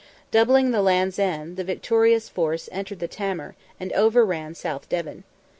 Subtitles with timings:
[0.31, 5.25] Doubling the Land's End, the victorious force entered the Tamar, and overran South Devon.